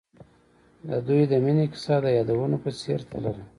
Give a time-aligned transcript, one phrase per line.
[0.87, 3.43] د دوی د مینې کیسه د یادونه په څېر تلله.